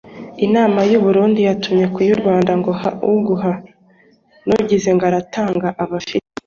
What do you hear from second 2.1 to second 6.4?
rwanda ngo ha uguha. n'ugize ngo aratanga aba afite